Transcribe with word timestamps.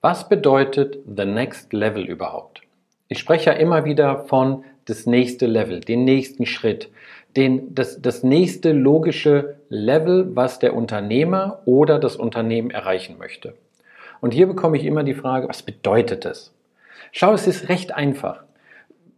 Was 0.00 0.28
bedeutet 0.28 1.00
The 1.16 1.24
Next 1.24 1.72
Level 1.72 2.04
überhaupt? 2.04 2.60
Ich 3.08 3.18
spreche 3.18 3.50
ja 3.50 3.56
immer 3.56 3.84
wieder 3.84 4.26
von 4.26 4.64
das 4.84 5.06
nächste 5.06 5.46
Level, 5.46 5.80
den 5.80 6.04
nächsten 6.04 6.46
Schritt, 6.46 6.88
den, 7.36 7.74
das, 7.74 8.00
das 8.00 8.22
nächste 8.22 8.70
logische 8.70 9.56
Level, 9.68 10.36
was 10.36 10.60
der 10.60 10.76
Unternehmer 10.76 11.62
oder 11.64 11.98
das 11.98 12.14
Unternehmen 12.14 12.70
erreichen 12.70 13.18
möchte. 13.18 13.54
Und 14.20 14.34
hier 14.34 14.46
bekomme 14.46 14.76
ich 14.76 14.84
immer 14.84 15.02
die 15.02 15.14
Frage, 15.14 15.48
was 15.48 15.62
bedeutet 15.62 16.24
das? 16.24 16.52
Schau, 17.10 17.32
es 17.32 17.48
ist 17.48 17.68
recht 17.68 17.92
einfach. 17.92 18.44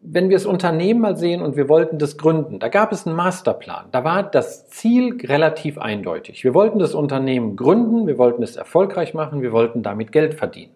Wenn 0.03 0.31
wir 0.31 0.37
das 0.37 0.47
Unternehmen 0.47 1.01
mal 1.01 1.17
sehen 1.17 1.43
und 1.43 1.57
wir 1.57 1.69
wollten 1.69 1.99
das 1.99 2.17
gründen, 2.17 2.59
da 2.59 2.69
gab 2.69 2.91
es 2.91 3.07
einen 3.07 3.17
Masterplan. 3.17 3.87
Da 3.93 4.03
war 4.03 4.23
das 4.23 4.69
Ziel 4.69 5.19
relativ 5.23 5.77
eindeutig. 5.77 6.43
Wir 6.43 6.55
wollten 6.55 6.79
das 6.79 6.95
Unternehmen 6.95 7.55
gründen, 7.55 8.07
wir 8.07 8.17
wollten 8.17 8.43
es 8.43 8.57
erfolgreich 8.57 9.13
machen, 9.13 9.43
wir 9.43 9.53
wollten 9.53 9.83
damit 9.83 10.11
Geld 10.11 10.35
verdienen. 10.35 10.73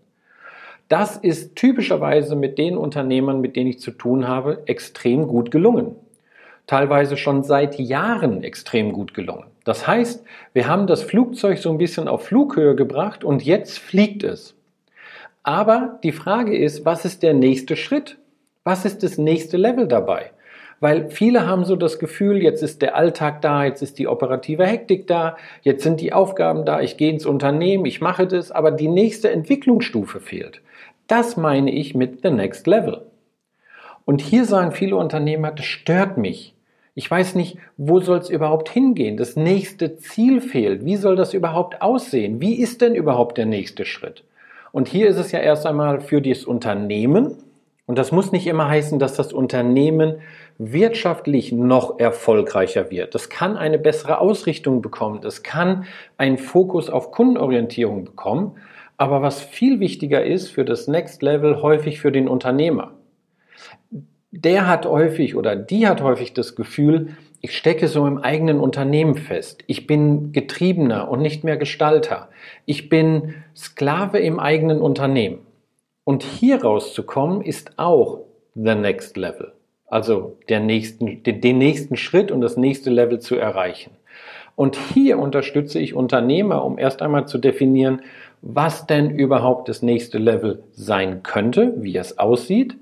Das 0.88 1.16
ist 1.16 1.56
typischerweise 1.56 2.36
mit 2.36 2.58
den 2.58 2.76
Unternehmern, 2.76 3.40
mit 3.40 3.56
denen 3.56 3.70
ich 3.70 3.80
zu 3.80 3.92
tun 3.92 4.28
habe, 4.28 4.62
extrem 4.66 5.26
gut 5.26 5.50
gelungen. 5.50 5.96
Teilweise 6.66 7.16
schon 7.16 7.42
seit 7.42 7.78
Jahren 7.78 8.42
extrem 8.42 8.92
gut 8.92 9.14
gelungen. 9.14 9.46
Das 9.64 9.86
heißt, 9.86 10.22
wir 10.52 10.68
haben 10.68 10.86
das 10.86 11.02
Flugzeug 11.02 11.58
so 11.58 11.70
ein 11.70 11.78
bisschen 11.78 12.08
auf 12.08 12.26
Flughöhe 12.26 12.74
gebracht 12.76 13.24
und 13.24 13.42
jetzt 13.42 13.78
fliegt 13.78 14.22
es. 14.22 14.54
Aber 15.42 15.98
die 16.02 16.12
Frage 16.12 16.56
ist, 16.56 16.84
was 16.84 17.06
ist 17.06 17.22
der 17.22 17.32
nächste 17.32 17.76
Schritt? 17.76 18.18
Was 18.64 18.86
ist 18.86 19.02
das 19.02 19.18
nächste 19.18 19.58
Level 19.58 19.86
dabei? 19.86 20.30
Weil 20.80 21.10
viele 21.10 21.46
haben 21.46 21.64
so 21.64 21.76
das 21.76 21.98
Gefühl, 21.98 22.42
jetzt 22.42 22.62
ist 22.62 22.82
der 22.82 22.96
Alltag 22.96 23.42
da, 23.42 23.64
jetzt 23.64 23.82
ist 23.82 23.98
die 23.98 24.08
operative 24.08 24.66
Hektik 24.66 25.06
da, 25.06 25.36
jetzt 25.62 25.82
sind 25.82 26.00
die 26.00 26.12
Aufgaben 26.12 26.64
da, 26.64 26.80
ich 26.80 26.96
gehe 26.96 27.10
ins 27.10 27.26
Unternehmen, 27.26 27.84
ich 27.84 28.00
mache 28.00 28.26
das, 28.26 28.50
aber 28.50 28.70
die 28.70 28.88
nächste 28.88 29.30
Entwicklungsstufe 29.30 30.18
fehlt. 30.20 30.62
Das 31.06 31.36
meine 31.36 31.70
ich 31.70 31.94
mit 31.94 32.22
the 32.22 32.30
next 32.30 32.66
level. 32.66 33.02
Und 34.06 34.20
hier 34.20 34.44
sagen 34.46 34.72
viele 34.72 34.96
Unternehmer, 34.96 35.50
das 35.50 35.66
stört 35.66 36.18
mich. 36.18 36.54
Ich 36.94 37.10
weiß 37.10 37.34
nicht, 37.34 37.58
wo 37.76 38.00
soll 38.00 38.18
es 38.18 38.30
überhaupt 38.30 38.68
hingehen? 38.68 39.16
Das 39.16 39.36
nächste 39.36 39.96
Ziel 39.96 40.40
fehlt. 40.40 40.84
Wie 40.84 40.96
soll 40.96 41.16
das 41.16 41.34
überhaupt 41.34 41.82
aussehen? 41.82 42.40
Wie 42.40 42.54
ist 42.54 42.80
denn 42.80 42.94
überhaupt 42.94 43.36
der 43.36 43.46
nächste 43.46 43.84
Schritt? 43.84 44.24
Und 44.72 44.88
hier 44.88 45.08
ist 45.08 45.18
es 45.18 45.32
ja 45.32 45.40
erst 45.40 45.66
einmal 45.66 46.00
für 46.00 46.22
das 46.22 46.44
Unternehmen, 46.44 47.36
und 47.86 47.98
das 47.98 48.12
muss 48.12 48.32
nicht 48.32 48.46
immer 48.46 48.68
heißen, 48.68 48.98
dass 48.98 49.14
das 49.14 49.32
Unternehmen 49.32 50.20
wirtschaftlich 50.56 51.52
noch 51.52 51.98
erfolgreicher 51.98 52.90
wird. 52.90 53.14
Das 53.14 53.28
kann 53.28 53.56
eine 53.56 53.78
bessere 53.78 54.18
Ausrichtung 54.18 54.80
bekommen. 54.80 55.20
Das 55.20 55.42
kann 55.42 55.84
einen 56.16 56.38
Fokus 56.38 56.88
auf 56.88 57.10
Kundenorientierung 57.10 58.04
bekommen. 58.04 58.56
Aber 58.96 59.20
was 59.20 59.42
viel 59.42 59.80
wichtiger 59.80 60.24
ist 60.24 60.48
für 60.48 60.64
das 60.64 60.88
Next 60.88 61.22
Level, 61.22 61.60
häufig 61.60 62.00
für 62.00 62.12
den 62.12 62.28
Unternehmer. 62.28 62.92
Der 64.30 64.66
hat 64.66 64.86
häufig 64.86 65.36
oder 65.36 65.54
die 65.54 65.86
hat 65.86 66.00
häufig 66.00 66.32
das 66.32 66.56
Gefühl, 66.56 67.16
ich 67.40 67.56
stecke 67.56 67.88
so 67.88 68.06
im 68.06 68.18
eigenen 68.18 68.60
Unternehmen 68.60 69.16
fest. 69.16 69.62
Ich 69.66 69.86
bin 69.86 70.32
Getriebener 70.32 71.10
und 71.10 71.20
nicht 71.20 71.44
mehr 71.44 71.58
Gestalter. 71.58 72.30
Ich 72.64 72.88
bin 72.88 73.34
Sklave 73.54 74.18
im 74.18 74.40
eigenen 74.40 74.80
Unternehmen. 74.80 75.40
Und 76.04 76.22
hier 76.22 76.62
rauszukommen 76.62 77.40
ist 77.40 77.78
auch 77.78 78.20
the 78.54 78.74
next 78.74 79.16
level. 79.16 79.52
Also 79.86 80.36
der 80.48 80.60
nächsten, 80.60 81.22
den 81.22 81.58
nächsten 81.58 81.96
Schritt 81.96 82.30
und 82.30 82.40
das 82.40 82.56
nächste 82.56 82.90
Level 82.90 83.20
zu 83.20 83.36
erreichen. 83.36 83.92
Und 84.56 84.76
hier 84.76 85.18
unterstütze 85.18 85.78
ich 85.78 85.94
Unternehmer, 85.94 86.64
um 86.64 86.78
erst 86.78 87.02
einmal 87.02 87.26
zu 87.26 87.38
definieren, 87.38 88.02
was 88.42 88.86
denn 88.86 89.10
überhaupt 89.10 89.68
das 89.68 89.82
nächste 89.82 90.18
Level 90.18 90.62
sein 90.72 91.22
könnte, 91.22 91.74
wie 91.78 91.96
es 91.96 92.18
aussieht 92.18 92.76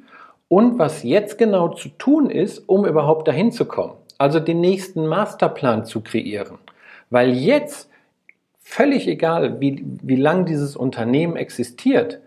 und 0.48 0.78
was 0.78 1.02
jetzt 1.02 1.38
genau 1.38 1.68
zu 1.68 1.88
tun 1.90 2.28
ist, 2.28 2.68
um 2.68 2.84
überhaupt 2.84 3.28
dahin 3.28 3.52
zu 3.52 3.64
kommen. 3.64 3.94
Also 4.18 4.38
den 4.40 4.60
nächsten 4.60 5.06
Masterplan 5.06 5.84
zu 5.84 6.00
kreieren. 6.00 6.58
Weil 7.10 7.32
jetzt, 7.32 7.88
völlig 8.60 9.06
egal, 9.08 9.60
wie, 9.60 9.84
wie 10.02 10.16
lang 10.16 10.44
dieses 10.44 10.76
Unternehmen 10.76 11.36
existiert, 11.36 12.20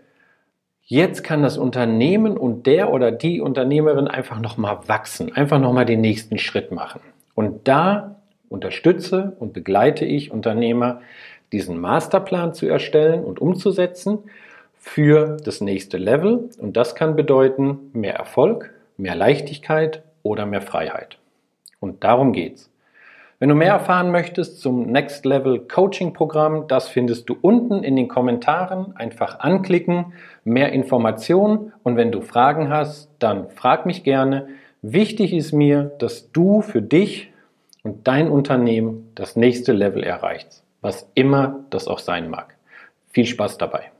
jetzt 0.86 1.22
kann 1.22 1.42
das 1.42 1.58
Unternehmen 1.58 2.36
und 2.36 2.66
der 2.66 2.92
oder 2.92 3.12
die 3.12 3.40
Unternehmerin 3.40 4.08
einfach 4.08 4.40
nochmal 4.40 4.78
wachsen, 4.86 5.34
einfach 5.34 5.58
nochmal 5.58 5.84
den 5.84 6.00
nächsten 6.00 6.38
Schritt 6.38 6.72
machen. 6.72 7.00
Und 7.34 7.68
da 7.68 8.16
unterstütze 8.48 9.36
und 9.38 9.52
begleite 9.52 10.04
ich 10.04 10.30
Unternehmer, 10.30 11.00
diesen 11.52 11.78
Masterplan 11.78 12.54
zu 12.54 12.66
erstellen 12.66 13.24
und 13.24 13.40
umzusetzen 13.40 14.18
für 14.78 15.36
das 15.44 15.60
nächste 15.60 15.98
Level. 15.98 16.48
Und 16.58 16.76
das 16.76 16.94
kann 16.94 17.16
bedeuten 17.16 17.90
mehr 17.92 18.14
Erfolg, 18.14 18.72
mehr 18.96 19.14
Leichtigkeit 19.14 20.02
oder 20.22 20.46
mehr 20.46 20.62
Freiheit. 20.62 21.18
Und 21.80 22.04
darum 22.04 22.32
geht's. 22.32 22.70
Wenn 23.38 23.48
du 23.48 23.54
mehr 23.54 23.72
erfahren 23.72 24.10
möchtest 24.10 24.60
zum 24.60 24.90
Next 24.90 25.24
Level 25.26 25.60
Coaching 25.60 26.12
Programm, 26.12 26.68
das 26.68 26.88
findest 26.88 27.28
du 27.28 27.36
unten 27.40 27.84
in 27.84 27.96
den 27.96 28.08
Kommentaren. 28.08 28.96
Einfach 28.96 29.40
anklicken, 29.40 30.14
mehr 30.44 30.72
Informationen 30.72 31.72
und 31.82 31.96
wenn 31.96 32.12
du 32.12 32.22
Fragen 32.22 32.70
hast, 32.70 33.10
dann 33.18 33.50
frag 33.50 33.86
mich 33.86 34.04
gerne. 34.04 34.48
Wichtig 34.82 35.32
ist 35.32 35.52
mir, 35.52 35.92
dass 35.98 36.32
du 36.32 36.62
für 36.62 36.82
dich 36.82 37.32
und 37.82 38.08
dein 38.08 38.28
Unternehmen 38.30 39.12
das 39.14 39.36
nächste 39.36 39.72
Level 39.72 40.02
erreichst 40.02 40.62
was 40.86 41.10
immer 41.14 41.64
das 41.70 41.88
auch 41.88 41.98
sein 41.98 42.30
mag. 42.30 42.56
Viel 43.10 43.26
Spaß 43.26 43.58
dabei. 43.58 43.90